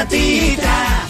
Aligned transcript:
gatita. 0.00 1.00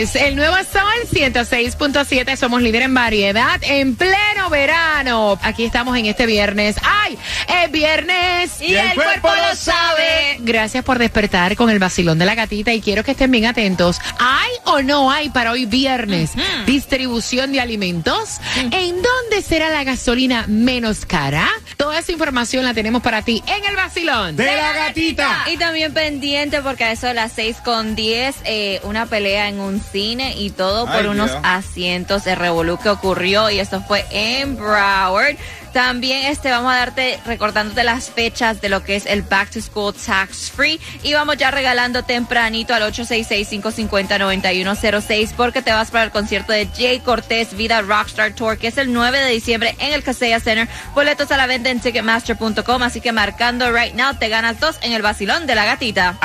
El 0.00 0.34
nuevo 0.34 0.56
Sol 0.56 1.08
106.7. 1.12 2.36
Somos 2.36 2.62
líder 2.62 2.82
en 2.82 2.94
variedad 2.94 3.60
en 3.62 3.96
pleno 3.96 4.48
verano. 4.48 5.38
Aquí 5.42 5.64
estamos 5.64 5.94
en 5.98 6.06
este 6.06 6.24
viernes. 6.24 6.76
¡Ay! 6.82 7.18
Es 7.46 7.70
viernes 7.70 8.62
Y 8.62 8.74
el 8.76 8.94
cuerpo 8.94 9.28
lo 9.28 9.54
sabe. 9.54 10.38
Gracias 10.38 10.84
por 10.84 10.98
despertar 10.98 11.54
con 11.54 11.68
el 11.68 11.78
vacilón 11.78 12.18
de 12.18 12.24
la 12.24 12.34
gatita 12.34 12.72
y 12.72 12.80
quiero 12.80 13.04
que 13.04 13.10
estén 13.10 13.30
bien 13.30 13.44
atentos. 13.44 14.00
¿Hay 14.18 14.50
o 14.64 14.80
no 14.80 15.10
hay 15.10 15.28
para 15.28 15.50
hoy 15.50 15.66
viernes 15.66 16.30
distribución 16.64 17.52
de 17.52 17.60
alimentos? 17.60 18.38
¿En 18.56 19.02
dónde 19.02 19.42
será 19.46 19.68
la 19.68 19.84
gasolina 19.84 20.46
menos 20.48 21.04
cara? 21.04 21.46
Toda 21.76 21.98
esa 21.98 22.12
información 22.12 22.64
la 22.64 22.72
tenemos 22.72 23.02
para 23.02 23.20
ti 23.20 23.42
en 23.46 23.66
el 23.66 23.76
vacilón. 23.76 24.36
de 24.36 24.46
la 24.46 24.72
gatita. 24.72 25.44
Y 25.52 25.58
también 25.58 25.92
pendiente 25.92 26.62
porque 26.62 26.84
a 26.84 26.92
eso 26.92 27.06
de 27.06 27.14
las 27.14 27.32
6 27.32 27.58
con 27.62 27.94
10, 27.94 28.36
eh, 28.44 28.80
una 28.84 29.04
pelea 29.04 29.48
en 29.48 29.60
un 29.60 29.82
cine 29.92 30.34
y 30.36 30.50
todo 30.50 30.86
por 30.86 30.96
Ay, 30.96 31.06
unos 31.06 31.30
Dios. 31.30 31.40
asientos 31.44 32.24
de 32.24 32.34
revolú 32.34 32.76
que 32.78 32.88
ocurrió 32.90 33.48
y 33.50 33.60
esto 33.60 33.80
fue 33.82 34.04
en 34.10 34.56
Broward. 34.56 35.36
También 35.72 36.26
este 36.26 36.50
vamos 36.50 36.72
a 36.72 36.78
darte 36.78 37.20
recordándote 37.24 37.84
las 37.84 38.10
fechas 38.10 38.60
de 38.60 38.68
lo 38.68 38.82
que 38.82 38.96
es 38.96 39.06
el 39.06 39.22
Back 39.22 39.50
to 39.50 39.60
School 39.60 39.94
Tax 39.94 40.50
Free 40.50 40.80
y 41.04 41.12
vamos 41.14 41.36
ya 41.36 41.52
regalando 41.52 42.02
tempranito 42.02 42.74
al 42.74 42.82
866-550-9106 42.92 45.32
porque 45.36 45.62
te 45.62 45.70
vas 45.72 45.92
para 45.92 46.02
el 46.04 46.10
concierto 46.10 46.52
de 46.52 46.66
Jay 46.76 46.98
Cortés 46.98 47.56
Vida 47.56 47.82
Rockstar 47.82 48.34
Tour 48.34 48.58
que 48.58 48.66
es 48.68 48.78
el 48.78 48.92
9 48.92 49.20
de 49.20 49.30
diciembre 49.30 49.76
en 49.78 49.92
el 49.92 50.02
Casella 50.02 50.40
Center. 50.40 50.66
Boletos 50.94 51.30
a 51.30 51.36
la 51.36 51.46
venta 51.46 51.70
en 51.70 51.78
ticketmaster.com 51.80 52.82
así 52.82 53.00
que 53.00 53.12
marcando 53.12 53.70
right 53.70 53.94
now 53.94 54.16
te 54.18 54.28
ganas 54.28 54.58
dos 54.58 54.76
en 54.82 54.92
el 54.92 55.02
vacilón 55.02 55.46
de 55.46 55.54
la 55.54 55.66
gatita. 55.66 56.18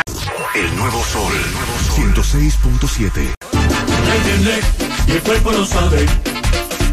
El 0.56 0.76
nuevo 0.76 1.04
sol, 1.04 1.32
el 1.34 1.54
nuevo 1.54 1.78
sol. 1.86 1.96
106.7. 2.16 3.36
El 4.14 4.24
viernes 4.24 4.66
y 5.08 5.12
el 5.12 5.22
cuerpo 5.22 5.52
lo 5.52 5.66
sabe. 5.66 6.06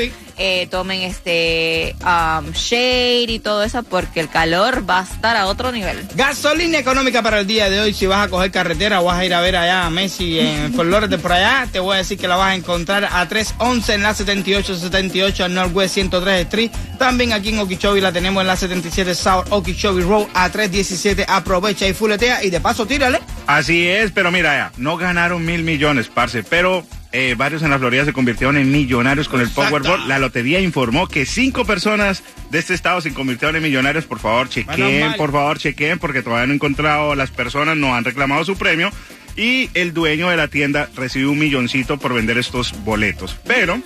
Eh, 0.43 0.67
tomen 0.71 1.03
este 1.03 1.95
um, 2.01 2.51
shade 2.51 3.31
y 3.31 3.39
todo 3.39 3.63
eso, 3.63 3.83
porque 3.83 4.19
el 4.19 4.27
calor 4.27 4.89
va 4.89 5.01
a 5.01 5.03
estar 5.03 5.37
a 5.37 5.45
otro 5.45 5.71
nivel. 5.71 6.03
Gasolina 6.15 6.79
económica 6.79 7.21
para 7.21 7.41
el 7.41 7.45
día 7.45 7.69
de 7.69 7.79
hoy. 7.79 7.93
Si 7.93 8.07
vas 8.07 8.25
a 8.25 8.29
coger 8.29 8.49
carretera 8.49 9.01
o 9.01 9.03
vas 9.03 9.19
a 9.19 9.25
ir 9.25 9.35
a 9.35 9.41
ver 9.41 9.55
allá 9.55 9.85
a 9.85 9.91
Messi 9.91 10.39
en 10.39 10.73
Fort 10.75 10.89
Lauderdale 10.89 11.21
por 11.21 11.33
allá, 11.33 11.67
te 11.71 11.79
voy 11.79 11.93
a 11.93 11.97
decir 11.99 12.17
que 12.17 12.27
la 12.27 12.37
vas 12.37 12.53
a 12.53 12.55
encontrar 12.55 13.07
a 13.11 13.27
311 13.27 13.93
en 13.93 14.01
la 14.01 14.15
7878 14.15 15.43
al 15.45 15.53
Northwest 15.53 15.93
103 15.93 16.41
Street. 16.41 16.71
También 16.97 17.33
aquí 17.33 17.49
en 17.49 17.59
Okeechobee 17.59 18.01
la 18.01 18.11
tenemos 18.11 18.41
en 18.41 18.47
la 18.47 18.55
77 18.55 19.13
South 19.13 19.45
Okeechobee 19.51 20.03
Road 20.03 20.25
a 20.33 20.49
317. 20.49 21.23
Aprovecha 21.27 21.87
y 21.87 21.93
fuletea 21.93 22.43
y 22.43 22.49
de 22.49 22.59
paso 22.59 22.87
tírale. 22.87 23.19
Así 23.45 23.87
es, 23.87 24.11
pero 24.11 24.31
mira, 24.31 24.55
ya, 24.55 24.71
no 24.77 24.97
ganaron 24.97 25.45
mil 25.45 25.61
millones, 25.61 26.07
parce, 26.07 26.41
pero 26.41 26.83
eh, 27.11 27.35
varios 27.37 27.61
en 27.61 27.69
la 27.69 27.79
Florida 27.79 28.05
se 28.05 28.13
convirtieron 28.13 28.57
en 28.57 28.71
millonarios 28.71 29.27
con 29.27 29.41
el. 29.41 29.49
Powerball. 29.49 30.07
La 30.07 30.19
lotería 30.19 30.61
informó 30.61 31.07
que 31.07 31.25
cinco 31.25 31.65
personas 31.65 32.23
de 32.49 32.59
este 32.59 32.73
estado 32.73 33.01
se 33.01 33.13
convirtieron 33.13 33.55
en 33.57 33.63
millonarios. 33.63 34.05
Por 34.05 34.19
favor, 34.19 34.47
chequen, 34.47 35.13
por 35.17 35.31
favor, 35.31 35.57
chequen, 35.57 35.99
porque 35.99 36.21
todavía 36.21 36.47
no 36.47 36.53
he 36.53 36.55
encontrado 36.55 37.15
las 37.15 37.31
personas, 37.31 37.75
no 37.75 37.95
han 37.95 38.05
reclamado 38.05 38.45
su 38.45 38.57
premio. 38.57 38.91
Y 39.35 39.69
el 39.73 39.93
dueño 39.93 40.29
de 40.29 40.37
la 40.37 40.47
tienda 40.47 40.89
recibió 40.95 41.31
un 41.31 41.39
milloncito 41.39 41.97
por 41.97 42.13
vender 42.13 42.37
estos 42.37 42.73
boletos. 42.83 43.37
Pero 43.45 43.81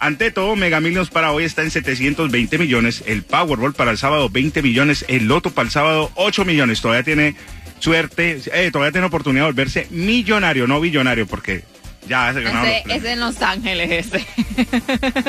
ante 0.00 0.30
todo, 0.30 0.54
Mega 0.54 0.80
Millions 0.80 1.10
para 1.10 1.32
hoy 1.32 1.44
está 1.44 1.62
en 1.62 1.70
720 1.70 2.58
millones, 2.58 3.02
el 3.06 3.22
Powerball 3.22 3.74
para 3.74 3.90
el 3.90 3.98
sábado 3.98 4.28
20 4.28 4.62
millones, 4.62 5.04
el 5.08 5.26
Loto 5.26 5.50
para 5.50 5.66
el 5.66 5.72
sábado 5.72 6.12
8 6.14 6.44
millones. 6.44 6.80
Todavía 6.80 7.02
tiene 7.02 7.34
suerte, 7.80 8.40
eh, 8.52 8.70
todavía 8.70 8.92
tiene 8.92 9.06
oportunidad 9.08 9.44
de 9.44 9.52
volverse 9.52 9.86
millonario, 9.90 10.68
no 10.68 10.80
billonario, 10.80 11.26
porque 11.26 11.64
ya 12.08 12.30
Ese 12.30 12.40
premios. 12.40 12.86
es 12.88 13.04
en 13.04 13.20
Los 13.20 13.42
Ángeles, 13.42 14.06
ese. 14.06 14.26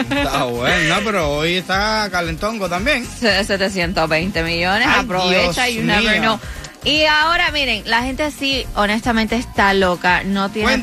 Está 0.09 0.43
bueno, 0.45 0.95
no, 0.95 1.01
pero 1.05 1.29
hoy 1.37 1.55
está 1.57 2.07
calentongo 2.11 2.67
también. 2.69 3.05
720 3.05 4.43
millones, 4.43 4.87
Ay, 4.89 5.01
aprovecha 5.03 5.65
Dios 5.65 5.69
y 5.69 5.75
you 5.75 5.83
never 5.83 6.11
mío. 6.19 6.21
know. 6.21 6.39
Y 6.85 7.03
ahora, 7.03 7.51
miren, 7.51 7.83
la 7.85 8.03
gente 8.03 8.23
así, 8.23 8.65
honestamente, 8.75 9.35
está 9.35 9.73
loca, 9.73 10.23
no 10.23 10.49
tiene 10.49 10.77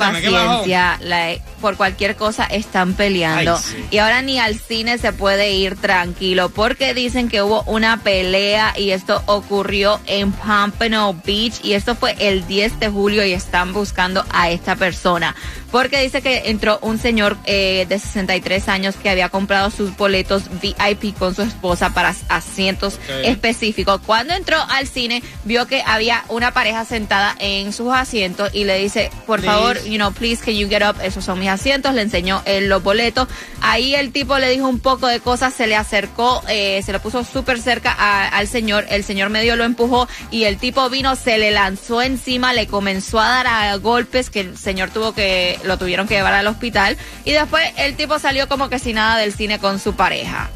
paciencia, 0.52 0.98
la- 1.00 1.34
por 1.60 1.78
cualquier 1.78 2.16
cosa 2.16 2.44
están 2.44 2.93
peleando. 2.93 3.56
Ay, 3.56 3.62
sí. 3.64 3.76
Y 3.90 3.98
ahora 3.98 4.20
ni 4.20 4.38
al 4.38 4.58
cine 4.60 4.98
se 4.98 5.14
puede 5.14 5.52
ir 5.54 5.75
tranquilo, 5.75 6.50
porque 6.50 6.93
dicen 6.93 7.31
que 7.31 7.40
hubo 7.40 7.62
una 7.62 7.96
pelea 8.02 8.75
y 8.76 8.90
esto 8.90 9.22
ocurrió 9.25 9.98
en 10.06 10.32
Pompano 10.32 11.19
Beach, 11.25 11.54
y 11.64 11.72
esto 11.72 11.94
fue 11.96 12.14
el 12.19 12.46
10 12.46 12.78
de 12.78 12.88
julio 12.90 13.25
y 13.25 13.32
están 13.32 13.72
buscando 13.72 14.22
a 14.31 14.50
esta 14.50 14.76
persona. 14.76 15.34
Porque 15.72 16.00
dice 16.00 16.22
que 16.22 16.42
entró 16.50 16.78
un 16.82 16.99
señor 16.99 17.37
eh, 17.44 17.87
de 17.88 17.99
63 17.99 18.69
años 18.69 18.94
que 18.96 19.10
había 19.10 19.31
comprado 19.31 19.70
sus 19.70 19.96
boletos 19.96 20.44
VIP 20.62 21.16
con 21.19 21.34
su 21.34 21.42
esposa 21.42 21.90
para 21.92 22.14
asientos 22.28 22.99
específicos. 23.25 24.00
Cuando 24.06 24.34
entró 24.34 24.58
al 24.70 24.87
cine, 24.87 25.22
vio 25.44 25.66
que 25.66 25.82
había 25.86 26.24
una 26.28 26.52
pareja 26.52 26.84
sentada 26.84 27.34
en 27.38 27.72
sus 27.72 27.92
asientos 27.94 28.50
y 28.52 28.64
le 28.64 28.76
dice, 28.78 29.10
por 29.26 29.40
Please. 29.40 29.54
favor, 29.56 29.84
you 29.84 29.96
know, 29.96 30.12
please 30.12 30.42
can 30.44 30.54
you 30.54 30.68
get 30.68 30.82
up, 30.82 30.96
esos 31.02 31.24
son 31.24 31.38
mis 31.38 31.48
asientos, 31.48 31.94
le 31.94 32.02
enseñó 32.02 32.42
él 32.44 32.68
los 32.68 32.82
boletos. 32.82 33.28
Ahí 33.62 33.94
el 33.94 34.12
tipo 34.12 34.38
le 34.38 34.50
dijo 34.50 34.66
un 34.68 34.80
poco 34.80 35.06
de 35.06 35.20
cosas, 35.20 35.54
se 35.54 35.66
le 35.66 35.76
acercó, 35.76 36.42
eh, 36.48 36.82
se 36.84 36.92
lo 36.92 37.00
puso 37.00 37.24
súper 37.24 37.60
cerca 37.60 37.94
a- 37.98 38.28
al 38.28 38.48
señor, 38.48 38.84
el 38.90 39.04
señor 39.04 39.30
medio 39.30 39.56
lo 39.56 39.64
empujó 39.64 40.08
y 40.30 40.44
el 40.44 40.58
tipo 40.58 40.90
vino, 40.90 41.16
se 41.16 41.38
le 41.38 41.50
lanzó 41.52 42.02
encima, 42.02 42.52
le 42.52 42.66
comenzó 42.66 43.20
a 43.20 43.28
dar 43.28 43.46
a 43.46 43.76
golpes 43.76 44.28
que 44.28 44.40
el 44.40 44.58
señor 44.58 44.90
tuvo 44.90 45.14
que, 45.14 45.58
lo 45.64 45.78
tuvieron 45.78 46.08
que 46.08 46.14
llevar 46.14 46.34
al 46.34 46.46
hospital 46.48 46.96
y 47.24 47.32
después 47.32 47.64
el 47.76 47.96
tipo 47.96 48.18
salió 48.18 48.48
como 48.48 48.68
que 48.68 48.78
sin 48.78 48.96
nada 48.96 49.18
del 49.18 49.32
cine 49.32 49.58
con 49.58 49.78
su 49.78 49.94
pareja 49.94 50.50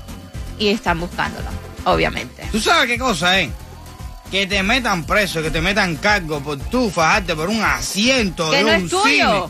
y 0.59 0.69
están 0.69 0.99
buscándolo, 1.00 1.49
obviamente. 1.85 2.49
¿Tú 2.53 2.61
sabes 2.61 2.87
qué 2.88 2.99
cosa 2.99 3.38
es? 3.41 3.50
Que 4.31 4.47
te 4.47 4.62
metan 4.62 5.05
preso, 5.05 5.43
que 5.43 5.50
te 5.50 5.61
metan 5.61 5.97
cargo 5.97 6.41
por 6.41 6.59
tú 6.59 6.88
fajarte 6.91 7.35
por 7.35 7.49
un 7.49 7.62
asiento 7.62 8.50
Que 8.50 8.59
de 8.59 8.62
no 8.62 8.69
un 8.69 8.75
es 8.85 8.91
tuyo. 8.91 9.03
cine. 9.05 9.43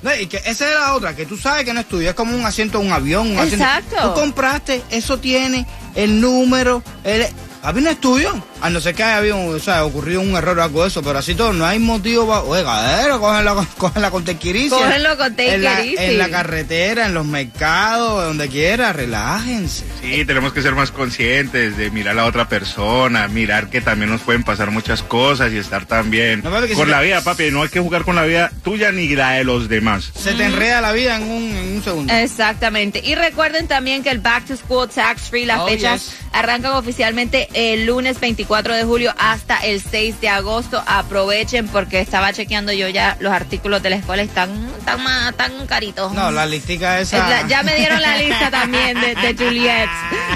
No, 0.00 0.14
y 0.14 0.26
que 0.28 0.36
esa 0.36 0.68
es 0.68 0.74
la 0.76 0.94
otra, 0.94 1.16
que 1.16 1.26
tú 1.26 1.36
sabes 1.36 1.64
que 1.64 1.72
no 1.74 1.80
es 1.80 1.88
tuyo, 1.88 2.08
es 2.10 2.14
como 2.14 2.36
un 2.36 2.46
asiento 2.46 2.78
de 2.78 2.86
un 2.86 2.92
avión. 2.92 3.32
Un 3.32 3.38
asiento- 3.38 3.64
Exacto. 3.64 3.96
Tú 4.14 4.20
compraste, 4.20 4.82
eso 4.90 5.18
tiene 5.18 5.66
el 5.96 6.20
número, 6.20 6.82
el... 7.02 7.26
A 7.64 7.72
mí 7.72 7.80
no 7.82 7.90
es 7.90 8.00
tuyo, 8.00 8.32
a 8.60 8.70
no 8.70 8.80
ser 8.80 8.94
que 8.94 9.02
haya 9.02 9.18
habido, 9.18 9.38
o 9.46 9.58
sea, 9.58 9.84
ocurrido 9.84 10.20
un 10.20 10.34
error 10.36 10.58
o 10.58 10.62
algo 10.62 10.82
de 10.82 10.88
eso, 10.88 11.02
pero 11.02 11.18
así 11.18 11.34
todo, 11.34 11.52
no 11.52 11.64
hay 11.66 11.78
motivo 11.78 12.26
para... 12.26 12.42
Oiga, 12.42 13.18
cógenla, 13.18 13.66
cógenla 13.76 14.10
con 14.12 14.24
tequiricia. 14.24 14.76
Cógenlo 14.76 15.16
con 15.16 15.30
take 15.36 15.54
en 15.54 15.98
en 16.10 16.18
la 16.18 16.28
carretera, 16.28 17.06
en 17.06 17.14
los 17.14 17.26
mercados, 17.26 18.24
donde 18.24 18.48
quiera, 18.48 18.92
relájense. 18.92 19.84
Sí, 20.00 20.24
tenemos 20.24 20.52
que 20.52 20.62
ser 20.62 20.74
más 20.74 20.90
conscientes 20.90 21.76
de 21.76 21.90
mirar 21.90 22.12
a 22.12 22.22
la 22.22 22.24
otra 22.26 22.48
persona, 22.48 23.28
mirar 23.28 23.68
que 23.70 23.80
también 23.80 24.10
nos 24.10 24.22
pueden 24.22 24.42
pasar 24.44 24.70
muchas 24.70 25.02
cosas 25.02 25.52
y 25.52 25.58
estar 25.58 25.86
también 25.86 26.42
No, 26.42 26.50
con 26.50 26.66
si 26.68 26.84
la 26.86 27.00
te- 27.00 27.04
vida, 27.06 27.20
papi. 27.22 27.50
No 27.50 27.62
hay 27.62 27.68
que 27.68 27.80
jugar 27.80 28.04
con 28.04 28.16
la 28.16 28.24
vida 28.24 28.50
tuya 28.62 28.90
ni 28.92 29.08
la 29.08 29.32
de 29.32 29.44
los 29.44 29.68
demás. 29.68 30.10
Se 30.16 30.32
te 30.32 30.44
enreda 30.44 30.80
la 30.80 30.92
vida 30.92 31.16
en 31.16 31.22
un, 31.24 31.42
en 31.56 31.76
un 31.76 31.82
segundo. 31.84 32.12
Exactamente. 32.14 33.00
Y 33.04 33.14
recuerden 33.14 33.68
también 33.68 34.02
que 34.02 34.10
el 34.10 34.18
Back 34.18 34.46
to 34.46 34.56
School 34.56 34.88
Tax 34.88 35.22
Free, 35.30 35.44
las 35.46 35.60
Oh, 35.60 35.66
fechas 35.68 36.02
yes. 36.04 36.14
arrancan 36.32 36.72
oficialmente 36.72 37.48
el 37.52 37.86
lunes 37.86 38.18
24 38.20 38.47
de 38.48 38.84
julio 38.84 39.14
hasta 39.18 39.58
el 39.58 39.80
6 39.82 40.20
de 40.22 40.28
agosto. 40.30 40.82
Aprovechen 40.86 41.68
porque 41.68 42.00
estaba 42.00 42.32
chequeando 42.32 42.72
yo 42.72 42.88
ya 42.88 43.16
los 43.20 43.32
artículos 43.32 43.82
de 43.82 43.90
la 43.90 43.96
escuela 43.96 44.22
están 44.22 44.50
tan, 44.86 44.98
tan 45.36 45.66
caritos. 45.66 46.12
No, 46.14 46.30
la 46.30 46.46
listica 46.46 46.98
Es 46.98 47.12
esa. 47.12 47.28
la- 47.28 47.46
ya 47.46 47.62
me 47.62 47.74
dieron 47.76 48.00
la 48.00 48.16
lista 48.16 48.50
también 48.50 48.98
de, 49.00 49.14
de 49.14 49.34
Juliet, 49.44 49.88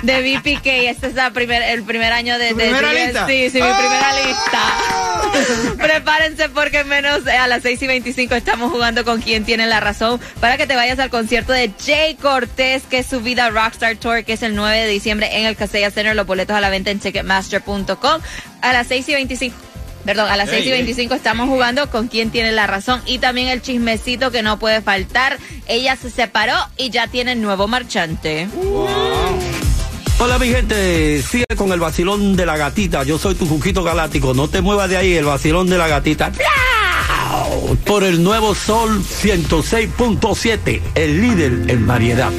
de 0.02 0.20
BPK. 0.38 0.66
Este 0.90 1.06
es 1.08 1.14
la 1.14 1.30
primer, 1.30 1.62
el 1.62 1.82
primer 1.84 2.12
año 2.12 2.38
de, 2.38 2.50
¿Tu 2.50 2.56
de 2.56 2.64
primera 2.64 2.88
Juliet. 2.88 3.06
lista? 3.06 3.26
Sí, 3.26 3.50
sí, 3.50 3.62
mi 3.62 3.72
primera 3.72 4.12
lista. 4.26 5.76
Prepárense 5.78 6.48
porque 6.50 6.84
menos 6.84 7.26
a 7.26 7.46
las 7.48 7.62
6 7.62 7.80
y 7.82 7.86
25 7.86 8.34
estamos 8.34 8.70
jugando 8.70 9.04
con 9.04 9.22
quien 9.22 9.44
tiene 9.44 9.66
la 9.66 9.80
razón 9.80 10.20
para 10.40 10.56
que 10.58 10.66
te 10.66 10.76
vayas 10.76 10.98
al 10.98 11.08
concierto 11.10 11.52
de 11.52 11.70
Jay 11.84 12.14
Cortés, 12.16 12.82
que 12.88 12.98
es 12.98 13.06
su 13.06 13.20
vida 13.20 13.48
Rockstar 13.50 13.96
Tour, 13.96 14.24
que 14.24 14.34
es 14.34 14.42
el 14.42 14.54
9 14.54 14.78
de 14.80 14.86
diciembre 14.88 15.38
en 15.38 15.46
el 15.46 15.56
Casella 15.56 15.90
Center. 15.90 16.14
Los 16.14 16.26
boletos 16.26 16.54
a 16.56 16.60
la 16.60 16.68
venta 16.68 16.90
en 16.90 16.98
Ticketmaster.com. 17.00 17.82
A 18.60 18.72
las 18.72 18.86
6 18.88 19.08
y 19.08 19.14
25. 19.14 19.56
Perdón, 20.04 20.28
a 20.30 20.36
las 20.36 20.48
Ey, 20.48 20.56
6 20.56 20.66
y 20.66 20.68
ey. 20.70 20.74
25 20.78 21.14
estamos 21.14 21.48
jugando 21.48 21.88
con 21.90 22.08
quién 22.08 22.30
tiene 22.30 22.52
la 22.52 22.66
razón 22.66 23.00
y 23.06 23.18
también 23.18 23.48
el 23.48 23.62
chismecito 23.62 24.30
que 24.30 24.42
no 24.42 24.58
puede 24.58 24.80
faltar. 24.82 25.38
Ella 25.66 25.96
se 25.96 26.10
separó 26.10 26.54
y 26.76 26.90
ya 26.90 27.06
tiene 27.06 27.36
nuevo 27.36 27.68
marchante. 27.68 28.48
Hola 30.18 30.38
mi 30.38 30.48
gente, 30.48 31.22
sigue 31.22 31.46
con 31.56 31.72
el 31.72 31.80
vacilón 31.80 32.36
de 32.36 32.46
la 32.46 32.56
gatita. 32.56 33.02
Yo 33.02 33.18
soy 33.18 33.34
tu 33.34 33.46
Juquito 33.46 33.82
Galáctico. 33.82 34.34
No 34.34 34.48
te 34.48 34.60
muevas 34.60 34.88
de 34.88 34.96
ahí, 34.96 35.14
el 35.14 35.24
vacilón 35.24 35.68
de 35.68 35.78
la 35.78 35.88
gatita. 35.88 36.32
Por 37.84 38.04
el 38.04 38.22
nuevo 38.22 38.54
Sol 38.54 39.02
106.7, 39.02 40.80
el 40.94 41.20
líder 41.20 41.70
en 41.70 41.86
variedad. 41.86 42.30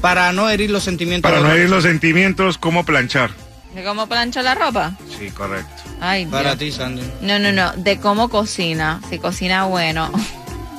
Para 0.00 0.32
no 0.32 0.48
herir 0.50 0.70
los 0.70 0.82
sentimientos 0.84 1.28
Para 1.30 1.36
de 1.38 1.42
no 1.42 1.48
otra 1.48 1.58
herir 1.58 1.70
los 1.70 1.84
sentimientos, 1.84 2.58
¿cómo 2.58 2.84
planchar? 2.84 3.30
¿De 3.74 3.82
cómo 3.82 4.06
plancha 4.06 4.42
la 4.42 4.54
ropa? 4.54 4.96
Sí, 5.18 5.30
correcto. 5.30 5.82
Ay, 6.00 6.26
Para 6.26 6.54
Dios. 6.54 6.58
ti, 6.74 6.78
Sandy. 6.78 7.02
No, 7.22 7.38
no, 7.38 7.52
no. 7.52 7.72
De 7.76 7.98
cómo 7.98 8.28
cocina. 8.28 9.00
Si 9.10 9.18
cocina 9.18 9.64
bueno. 9.64 10.10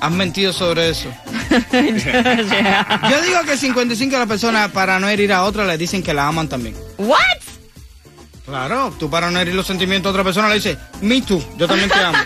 ¿Has 0.05 0.11
mentido 0.11 0.53
sobre 0.53 0.89
eso? 0.89 1.11
Yo 1.49 3.21
digo 3.23 3.41
que 3.43 3.53
el 3.53 3.57
55 3.57 4.11
de 4.13 4.19
las 4.19 4.27
personas 4.27 4.69
para 4.69 4.99
no 4.99 5.09
herir 5.09 5.33
a 5.33 5.43
otra 5.43 5.65
le 5.65 5.79
dicen 5.79 6.03
que 6.03 6.13
la 6.13 6.27
aman 6.27 6.47
también. 6.47 6.75
¿What? 6.99 7.17
Claro, 8.45 8.93
tú 8.99 9.09
para 9.09 9.31
no 9.31 9.39
herir 9.39 9.55
los 9.55 9.65
sentimientos 9.65 10.11
de 10.13 10.19
otra 10.19 10.23
persona 10.23 10.47
le 10.49 10.55
dices, 10.55 10.77
me 11.01 11.23
too, 11.23 11.43
yo 11.57 11.67
también 11.67 11.89
te 11.89 11.95
amo. 11.95 12.19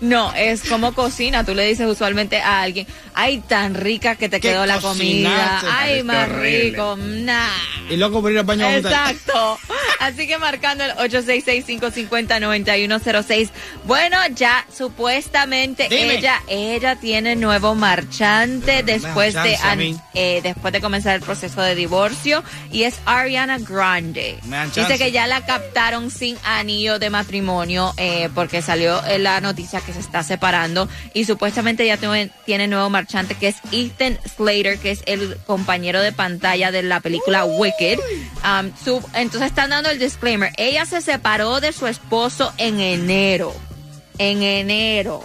No, 0.00 0.32
es 0.34 0.62
como 0.68 0.94
cocina. 0.94 1.44
Tú 1.44 1.54
le 1.54 1.66
dices 1.66 1.86
usualmente 1.86 2.38
a 2.40 2.62
alguien, 2.62 2.86
ay, 3.14 3.40
tan 3.40 3.74
rica 3.74 4.16
que 4.16 4.30
te 4.30 4.40
¿Qué 4.40 4.48
quedó 4.48 4.64
la 4.64 4.80
comida. 4.80 5.60
Ay, 5.70 6.02
más 6.02 6.28
horrible. 6.28 6.70
rico. 6.70 6.96
Nah. 6.96 7.50
y 7.90 7.96
loco 7.96 8.22
por 8.22 8.32
ir 8.32 8.38
al 8.38 8.44
baño. 8.44 8.66
Exacto. 8.66 9.58
Así 10.00 10.26
que 10.26 10.38
marcando 10.38 10.82
el 10.84 10.92
866-550-9106. 10.92 13.50
Bueno, 13.84 14.16
ya 14.34 14.64
supuestamente 14.76 15.88
Dime. 15.88 16.14
ella 16.16 16.40
ella 16.48 16.96
tiene 16.96 17.36
nuevo 17.36 17.74
marchante 17.74 18.82
después 18.82 19.34
de 19.34 19.40
eh, 20.14 20.40
después 20.42 20.72
de 20.72 20.80
comenzar 20.80 21.14
el 21.16 21.20
proceso 21.22 21.60
de 21.62 21.74
divorcio 21.74 22.42
y 22.72 22.84
es 22.84 22.98
Ariana 23.04 23.58
Grande. 23.58 24.38
Dice 24.88 24.98
que 24.98 25.12
ya 25.12 25.26
la 25.26 25.44
captaron 25.44 26.10
sin 26.10 26.36
anillo 26.44 26.98
de 26.98 27.10
matrimonio 27.10 27.92
eh, 27.96 28.28
porque 28.34 28.62
salió 28.62 29.04
en 29.06 29.22
la 29.24 29.40
noticia 29.40 29.80
que 29.80 29.92
se 29.92 30.00
está 30.00 30.22
separando 30.22 30.88
y 31.14 31.24
supuestamente 31.26 31.86
ya 31.86 31.96
tiene, 31.96 32.30
tiene 32.46 32.66
nuevo 32.68 32.88
marchante 32.90 33.34
que 33.34 33.48
es 33.48 33.56
Ethan 33.72 34.18
Slater, 34.36 34.78
que 34.78 34.92
es 34.92 35.02
el 35.06 35.36
compañero 35.46 36.00
de 36.00 36.12
pantalla 36.12 36.70
de 36.70 36.82
la 36.82 37.00
película 37.00 37.44
Wicked. 37.44 37.98
Um, 38.44 38.70
su- 38.82 39.02
entonces 39.14 39.48
están 39.50 39.70
dando 39.70 39.89
el 39.90 39.98
disclaimer. 39.98 40.52
Ella 40.56 40.86
se 40.86 41.00
separó 41.00 41.60
de 41.60 41.72
su 41.72 41.86
esposo 41.86 42.52
en 42.56 42.80
enero. 42.80 43.52
En 44.18 44.42
enero. 44.42 45.22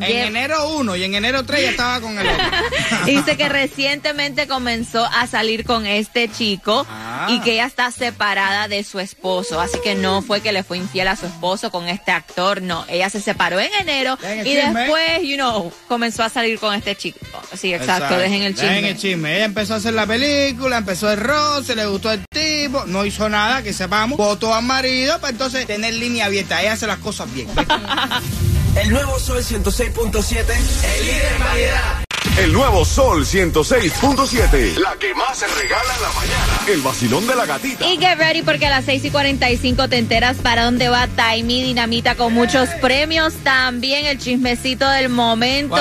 En 0.00 0.26
enero 0.28 0.68
1 0.78 0.96
y 0.96 1.04
en 1.04 1.14
enero 1.14 1.44
3 1.44 1.62
ya 1.62 1.70
estaba 1.70 2.00
con 2.00 2.18
el 2.18 2.26
otro. 2.26 2.44
Dice 3.06 3.36
que 3.36 3.48
recientemente 3.48 4.46
comenzó 4.48 5.04
a 5.06 5.26
salir 5.26 5.64
con 5.64 5.86
este 5.86 6.28
chico 6.30 6.86
Ah. 6.90 7.26
y 7.30 7.40
que 7.40 7.52
ella 7.52 7.66
está 7.66 7.90
separada 7.90 8.68
de 8.68 8.82
su 8.84 8.98
esposo. 9.00 9.60
Así 9.60 9.78
que 9.84 9.94
no 9.94 10.22
fue 10.22 10.40
que 10.40 10.52
le 10.52 10.62
fue 10.64 10.78
infiel 10.78 11.08
a 11.08 11.16
su 11.16 11.26
esposo 11.26 11.70
con 11.70 11.88
este 11.88 12.10
actor, 12.10 12.62
no. 12.62 12.84
Ella 12.88 13.10
se 13.10 13.20
separó 13.20 13.60
en 13.60 13.70
enero 13.80 14.16
Dejen 14.20 14.46
y 14.46 14.54
después, 14.54 15.22
you 15.22 15.36
know, 15.36 15.72
comenzó 15.88 16.22
a 16.24 16.28
salir 16.28 16.58
con 16.58 16.74
este 16.74 16.96
chico. 16.96 17.18
Sí, 17.54 17.72
exacto, 17.74 18.16
dejen 18.18 18.42
el 18.42 18.54
chisme. 18.54 18.68
Dejen 18.70 18.84
el 18.86 18.96
chisme. 18.98 19.36
Ella 19.36 19.44
empezó 19.44 19.74
a 19.74 19.76
hacer 19.76 19.94
la 19.94 20.06
película, 20.06 20.78
empezó 20.78 21.10
el 21.12 21.20
roce, 21.20 21.76
le 21.76 21.86
gustó 21.86 22.10
el 22.12 22.24
tipo, 22.32 22.84
no 22.86 23.04
hizo 23.04 23.28
nada, 23.28 23.62
que 23.62 23.72
sepamos. 23.72 24.16
Votó 24.18 24.54
al 24.54 24.64
marido 24.64 25.20
para 25.20 25.30
entonces 25.32 25.66
tener 25.66 25.94
línea 25.94 26.26
abierta. 26.26 26.60
Ella 26.62 26.72
hace 26.72 26.86
las 26.86 26.98
cosas 26.98 27.32
bien. 27.32 27.48
El 28.74 28.88
nuevo 28.88 29.18
Sol 29.18 29.42
106.7. 29.42 30.38
El 30.40 31.06
líder 31.06 31.32
en 31.34 31.44
variedad. 31.44 32.04
El 32.38 32.52
nuevo 32.54 32.86
Sol 32.86 33.26
106.7. 33.26 34.76
La 34.78 34.94
que 34.98 35.14
más 35.14 35.38
se 35.38 35.46
regala 35.46 35.94
en 35.94 36.02
la 36.02 36.08
mañana. 36.08 36.60
El 36.68 36.80
vacilón 36.80 37.26
de 37.26 37.34
la 37.34 37.44
gatita. 37.44 37.86
Y 37.86 37.98
get 37.98 38.16
ready 38.16 38.40
porque 38.40 38.66
a 38.66 38.70
las 38.70 38.86
6 38.86 39.04
y 39.04 39.10
45 39.10 39.88
te 39.88 39.98
enteras 39.98 40.38
para 40.38 40.64
dónde 40.64 40.88
va 40.88 41.06
Taimi 41.06 41.62
Dinamita 41.62 42.14
con 42.14 42.32
muchos 42.32 42.70
premios. 42.80 43.34
También 43.44 44.06
el 44.06 44.18
chismecito 44.18 44.88
del 44.88 45.10
momento. 45.10 45.76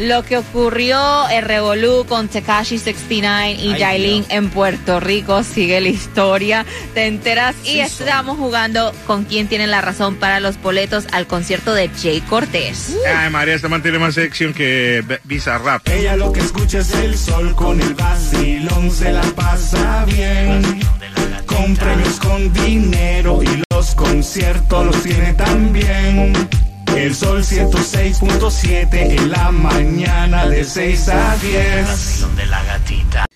Lo 0.00 0.22
que 0.24 0.38
ocurrió 0.38 1.28
en 1.30 1.44
Revolú 1.44 2.06
con 2.08 2.28
Tekashi 2.28 2.78
69 2.78 3.52
y 3.52 3.74
Dios. 3.74 4.26
en 4.30 4.48
Puerto 4.48 4.98
Rico. 4.98 5.42
Sigue 5.42 5.80
la 5.80 5.88
historia. 5.88 6.64
Te 6.94 7.06
enteras 7.06 7.54
y 7.64 7.80
estamos 7.80 8.38
jugando 8.38 8.92
con 9.06 9.24
quién 9.24 9.46
tiene 9.48 9.66
la 9.66 9.80
razón 9.82 10.16
para 10.16 10.40
los 10.40 10.60
boletos 10.62 11.06
al 11.12 11.26
concierto 11.26 11.74
de 11.74 11.90
Jay 12.00 12.20
Cortés. 12.22 12.96
Ay, 13.14 13.28
María, 13.30 13.54
esta 13.54 13.68
man 13.68 13.82
tiene 13.82 13.98
más 13.98 14.14
sección 14.14 14.54
que 14.54 15.02
B- 15.06 15.20
Bizarrap. 15.24 15.86
Ella 15.88 16.16
lo 16.16 16.32
que 16.32 16.40
escucha 16.40 16.78
es 16.78 16.92
el 16.94 17.16
sol 17.18 17.54
con 17.54 17.80
el 17.80 17.94
vacilón, 17.94 18.90
se 18.90 19.12
la 19.12 19.22
pasa 19.36 20.04
bien. 20.06 20.80
Con 21.46 21.76
premios, 21.76 22.18
con 22.20 22.52
dinero 22.54 23.40
y 23.42 23.62
los 23.70 23.94
conciertos 23.94 24.86
los 24.86 25.02
tiene 25.02 25.34
también. 25.34 26.32
El 27.00 27.14
sol 27.14 27.42
106.7 27.42 28.92
en 28.92 29.30
la 29.30 29.50
mañana 29.50 30.46
de 30.46 30.64
6 30.64 31.08
a 31.08 31.34
10. 31.36 32.26
Levántate 32.36 33.29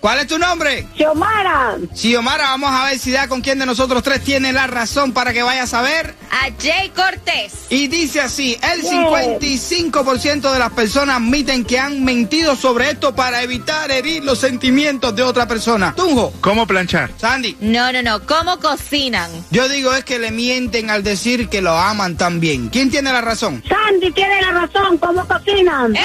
¿Cuál 0.00 0.18
es 0.20 0.26
tu 0.26 0.38
nombre? 0.38 0.86
Xiomara. 0.96 1.76
Xiomara, 1.94 2.44
vamos 2.50 2.70
a 2.70 2.84
ver 2.84 2.98
si 2.98 3.10
da 3.10 3.26
con 3.28 3.40
quién 3.40 3.58
de 3.58 3.66
nosotros 3.66 4.02
tres 4.02 4.22
tiene 4.22 4.52
la 4.52 4.66
razón 4.66 5.12
para 5.12 5.32
que 5.32 5.42
vayas 5.42 5.72
a 5.74 5.82
ver. 5.82 6.14
A 6.30 6.48
Jay 6.62 6.90
Cortés. 6.90 7.52
Y 7.70 7.88
dice 7.88 8.20
así, 8.20 8.58
el 8.72 8.82
Bien. 8.82 9.40
55% 9.40 10.52
de 10.52 10.58
las 10.58 10.72
personas 10.72 11.16
admiten 11.16 11.64
que 11.64 11.78
han 11.78 12.04
mentido 12.04 12.54
sobre 12.56 12.90
esto 12.90 13.14
para 13.14 13.42
evitar 13.42 13.90
herir 13.90 14.22
los 14.24 14.38
sentimientos 14.38 15.14
de 15.16 15.22
otra 15.22 15.46
persona. 15.48 15.94
Tunjo, 15.96 16.32
¿Cómo 16.40 16.66
planchar? 16.66 17.10
Sandy, 17.16 17.56
No, 17.60 17.90
no, 17.92 18.02
no. 18.02 18.26
¿Cómo 18.26 18.58
cocinan? 18.58 19.30
yo 19.50 19.68
digo 19.68 19.94
es 19.94 20.04
que 20.04 20.18
le 20.18 20.30
mienten 20.30 20.90
al 20.90 21.02
decir 21.02 21.48
que 21.48 21.62
lo 21.62 21.76
aman 21.76 22.16
también. 22.16 22.68
¿Quién 22.68 22.90
tiene 22.90 23.12
la 23.12 23.20
razón? 23.20 23.62
Sandy 23.68 24.10
tiene 24.12 24.40
la 24.42 24.50
razón. 24.52 24.98
¿Cómo 24.98 25.26
cocinan? 25.26 25.94
Eh, 25.96 26.00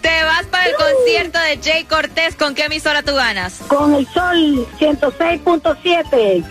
Te 0.00 0.24
vas 0.24 0.46
para 0.46 0.66
el 0.66 0.74
concierto 0.74 1.38
de 1.38 1.58
Jay 1.62 1.84
Cortés. 1.84 2.34
¿Con 2.34 2.54
qué 2.54 2.64
emisora 2.64 3.02
tú 3.02 3.14
ganas? 3.14 3.60
Con 3.68 3.94
el 3.94 4.06
sol 4.08 4.66
106.7. 4.78 6.44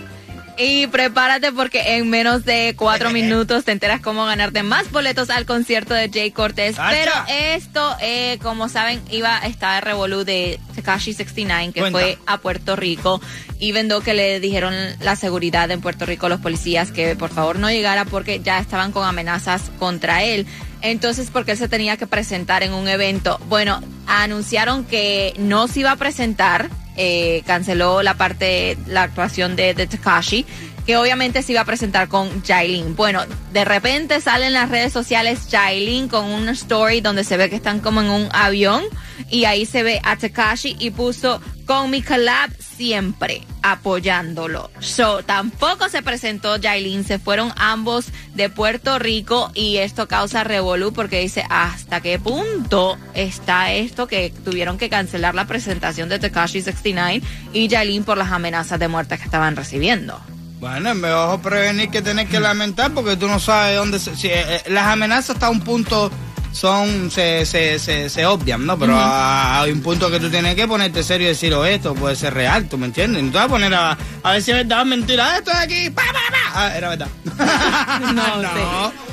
Y 0.60 0.88
prepárate 0.88 1.52
porque 1.52 1.96
en 1.96 2.10
menos 2.10 2.44
de 2.44 2.74
cuatro 2.76 3.10
minutos 3.12 3.64
te 3.64 3.70
enteras 3.70 4.00
cómo 4.00 4.26
ganarte 4.26 4.64
más 4.64 4.90
boletos 4.90 5.30
al 5.30 5.46
concierto 5.46 5.94
de 5.94 6.10
Jay 6.12 6.32
Cortés. 6.32 6.76
Pero 6.90 7.12
esto, 7.28 7.96
eh, 8.00 8.38
como 8.42 8.68
saben, 8.68 9.00
iba 9.10 9.36
a 9.36 9.46
estar 9.46 9.84
revolú 9.84 10.24
de 10.24 10.58
Tekashi 10.74 11.12
69, 11.12 11.72
que 11.72 11.80
Cuenta. 11.80 11.98
fue 11.98 12.18
a 12.26 12.38
Puerto 12.38 12.74
Rico. 12.74 13.20
Y 13.60 13.70
vendó 13.70 14.00
que 14.00 14.14
le 14.14 14.40
dijeron 14.40 14.74
la 15.00 15.14
seguridad 15.14 15.70
en 15.70 15.80
Puerto 15.80 16.06
Rico, 16.06 16.28
los 16.28 16.40
policías, 16.40 16.90
que 16.90 17.14
por 17.14 17.30
favor 17.30 17.58
no 17.60 17.70
llegara 17.70 18.04
porque 18.04 18.40
ya 18.40 18.58
estaban 18.58 18.90
con 18.90 19.04
amenazas 19.06 19.70
contra 19.78 20.24
él. 20.24 20.44
Entonces, 20.82 21.30
porque 21.32 21.52
él 21.52 21.58
se 21.58 21.68
tenía 21.68 21.96
que 21.96 22.06
presentar 22.06 22.62
en 22.62 22.72
un 22.72 22.88
evento. 22.88 23.40
Bueno, 23.48 23.82
anunciaron 24.06 24.84
que 24.84 25.34
no 25.38 25.68
se 25.68 25.80
iba 25.80 25.92
a 25.92 25.96
presentar, 25.96 26.68
eh, 26.96 27.42
canceló 27.46 28.02
la 28.02 28.14
parte, 28.14 28.78
la 28.86 29.02
actuación 29.02 29.56
de, 29.56 29.74
de 29.74 29.86
Takashi, 29.86 30.46
que 30.86 30.96
obviamente 30.96 31.42
se 31.42 31.52
iba 31.52 31.60
a 31.60 31.66
presentar 31.66 32.08
con 32.08 32.42
Jailin. 32.42 32.96
Bueno, 32.96 33.22
de 33.52 33.64
repente 33.64 34.20
sale 34.20 34.46
en 34.46 34.54
las 34.54 34.70
redes 34.70 34.92
sociales 34.92 35.40
Jailin 35.50 36.08
con 36.08 36.24
una 36.24 36.52
story 36.52 37.02
donde 37.02 37.24
se 37.24 37.36
ve 37.36 37.50
que 37.50 37.56
están 37.56 37.80
como 37.80 38.00
en 38.00 38.08
un 38.08 38.28
avión 38.32 38.82
y 39.30 39.44
ahí 39.44 39.66
se 39.66 39.82
ve 39.82 40.00
a 40.04 40.16
Takashi 40.16 40.76
y 40.78 40.90
puso 40.90 41.40
con 41.66 41.90
mi 41.90 42.02
collab 42.02 42.50
siempre 42.60 43.42
apoyándolo. 43.62 44.70
So, 44.80 45.22
tampoco 45.22 45.88
se 45.88 46.02
presentó 46.02 46.56
Jailin, 46.60 47.04
se 47.04 47.18
fueron 47.18 47.52
ambos 47.56 48.06
de 48.34 48.48
Puerto 48.48 48.98
Rico 48.98 49.50
y 49.54 49.78
esto 49.78 50.08
causa 50.08 50.44
revolú 50.44 50.92
porque 50.92 51.20
dice 51.20 51.44
hasta 51.50 52.00
qué 52.00 52.18
punto 52.18 52.96
está 53.14 53.72
esto 53.72 54.06
que 54.06 54.32
tuvieron 54.44 54.78
que 54.78 54.88
cancelar 54.88 55.34
la 55.34 55.46
presentación 55.46 56.08
de 56.08 56.18
Tekashi 56.18 56.62
69 56.62 57.22
y 57.52 57.68
Jailin 57.68 58.04
por 58.04 58.16
las 58.16 58.32
amenazas 58.32 58.78
de 58.78 58.88
muerte 58.88 59.18
que 59.18 59.24
estaban 59.24 59.56
recibiendo. 59.56 60.18
Bueno, 60.60 60.90
es 60.90 60.96
mejor 60.96 61.40
prevenir 61.40 61.88
que 61.88 62.02
tener 62.02 62.26
que 62.26 62.40
lamentar 62.40 62.92
porque 62.92 63.16
tú 63.16 63.28
no 63.28 63.38
sabes 63.38 63.76
dónde... 63.76 63.98
Se, 64.00 64.10
eh, 64.10 64.16
eh, 64.24 64.62
las 64.68 64.86
amenazas 64.86 65.30
hasta 65.30 65.50
un 65.50 65.60
punto 65.60 66.10
son 66.52 67.10
se, 67.10 67.44
se, 67.46 67.78
se, 67.78 68.08
se 68.08 68.26
obvian, 68.26 68.66
¿no? 68.66 68.78
Pero 68.78 68.96
a- 68.96 69.60
hay 69.62 69.72
un 69.72 69.82
punto 69.82 70.10
que 70.10 70.18
tú 70.20 70.30
tienes 70.30 70.54
que 70.54 70.66
ponerte 70.66 71.02
serio 71.02 71.26
y 71.26 71.30
decir, 71.30 71.52
oh, 71.54 71.64
esto 71.64 71.94
puede 71.94 72.16
ser 72.16 72.34
real, 72.34 72.68
¿tú 72.68 72.78
me 72.78 72.86
entiendes? 72.86 73.22
No 73.22 73.30
te 73.30 73.36
vas 73.38 73.46
a 73.46 73.48
poner 73.48 73.74
a, 73.74 73.96
a 74.22 74.32
ver 74.32 74.42
si 74.42 74.50
es 74.50 74.56
verdad 74.56 74.82
o 74.82 74.84
mentira. 74.84 75.26
Ah, 75.34 75.38
esto 75.38 75.50
de 75.50 75.58
aquí, 75.58 75.90
pa, 75.90 76.02
pa, 76.02 76.12
pa. 76.30 76.52
Ah, 76.54 76.76
era 76.76 76.88
verdad. 76.90 77.08
No, 78.14 78.42
no. 78.42 79.08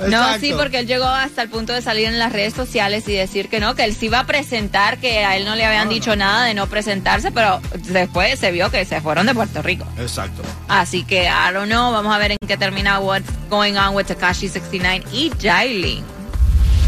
No, 0.00 0.06
Exacto. 0.06 0.40
sí, 0.40 0.54
porque 0.56 0.78
él 0.78 0.86
llegó 0.86 1.04
hasta 1.04 1.42
el 1.42 1.50
punto 1.50 1.74
de 1.74 1.82
salir 1.82 2.06
en 2.06 2.18
las 2.18 2.32
redes 2.32 2.54
sociales 2.54 3.06
y 3.06 3.12
decir 3.12 3.50
que 3.50 3.60
no, 3.60 3.74
que 3.74 3.84
él 3.84 3.94
sí 3.94 4.06
iba 4.06 4.20
a 4.20 4.24
presentar, 4.26 4.96
que 4.96 5.26
a 5.26 5.36
él 5.36 5.44
no 5.44 5.54
le 5.56 5.66
habían 5.66 5.90
dicho 5.90 6.16
nada 6.16 6.46
de 6.46 6.54
no 6.54 6.68
presentarse, 6.68 7.30
pero 7.32 7.60
después 7.74 8.38
se 8.38 8.50
vio 8.50 8.70
que 8.70 8.82
se 8.86 9.02
fueron 9.02 9.26
de 9.26 9.34
Puerto 9.34 9.60
Rico. 9.60 9.86
Exacto. 9.98 10.40
Así 10.68 11.04
que, 11.04 11.24
I 11.24 11.52
don't 11.52 11.66
know, 11.66 11.92
vamos 11.92 12.14
a 12.14 12.18
ver 12.18 12.30
en 12.30 12.38
qué 12.48 12.56
termina 12.56 12.98
What's 12.98 13.28
Going 13.50 13.74
On 13.76 13.94
with 13.94 14.06
Takashi 14.06 14.48
69 14.48 15.04
y 15.12 15.30
Jailin. 15.38 16.02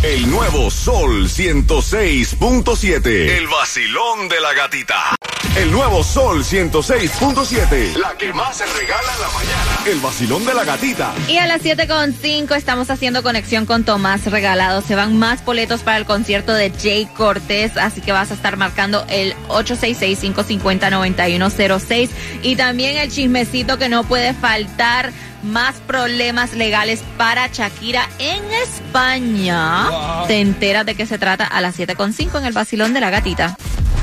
El 0.02 0.28
nuevo 0.28 0.68
Sol 0.68 1.28
106.7. 1.28 3.06
El 3.06 3.46
vacilón 3.46 4.28
de 4.28 4.40
la 4.40 4.52
gatita. 4.52 5.14
El 5.56 5.70
nuevo 5.70 6.02
Sol 6.02 6.42
106.7. 6.42 7.94
La 7.94 8.18
que 8.18 8.32
más 8.32 8.56
se 8.56 8.66
regala 8.66 9.14
en 9.14 9.20
la 9.20 9.28
mañana. 9.28 9.78
El 9.86 10.00
vacilón 10.00 10.44
de 10.44 10.54
la 10.54 10.64
gatita. 10.64 11.14
Y 11.28 11.36
a 11.36 11.46
las 11.46 11.62
7.5 11.62 12.56
estamos 12.56 12.90
haciendo 12.90 13.22
conexión 13.22 13.64
con 13.64 13.84
Tomás 13.84 14.26
Regalado. 14.26 14.82
Se 14.82 14.96
van 14.96 15.20
más 15.20 15.44
boletos 15.44 15.82
para 15.82 15.98
el 15.98 16.04
concierto 16.04 16.52
de 16.52 16.72
Jay 16.72 17.06
Cortés, 17.06 17.76
así 17.76 18.00
que 18.00 18.10
vas 18.10 18.32
a 18.32 18.34
estar 18.34 18.56
marcando 18.56 19.06
el 19.08 19.36
866-550-9106. 19.50 22.10
Y 22.42 22.56
también 22.56 22.96
el 22.96 23.08
chismecito 23.08 23.78
que 23.78 23.88
no 23.88 24.02
puede 24.02 24.34
faltar 24.34 25.12
más 25.42 25.76
problemas 25.86 26.54
legales 26.54 27.02
para 27.16 27.48
Shakira 27.48 28.08
en 28.18 28.42
España. 28.64 30.26
Te 30.26 30.40
enteras 30.40 30.86
de 30.86 30.94
qué 30.94 31.06
se 31.06 31.18
trata 31.18 31.44
a 31.44 31.60
las 31.60 31.78
7.5 31.78 32.38
en 32.38 32.46
el 32.46 32.52
vacilón 32.52 32.94
de 32.94 33.00
la 33.00 33.10
gatita. 33.10 33.56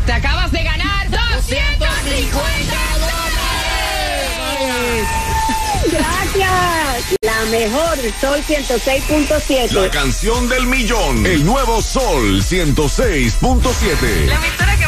Te 0.05 0.13
acabas 0.13 0.51
de 0.51 0.63
ganar 0.63 1.10
250 1.10 2.89
Gracias. 5.91 7.17
La 7.22 7.46
mejor, 7.50 7.98
Sol 8.19 8.39
106.7. 8.48 9.72
La 9.72 9.89
canción 9.89 10.50
del 10.50 10.67
millón. 10.67 11.25
El 11.25 11.46
nuevo 11.46 11.81
Sol 11.81 12.41
106.7. 12.41 14.25
La 14.27 14.36
emisora 14.36 14.77
que 14.77 14.88